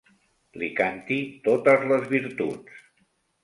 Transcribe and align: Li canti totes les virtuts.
Li 0.61 0.69
canti 0.79 1.19
totes 1.49 1.87
les 1.95 2.11
virtuts. 2.17 2.85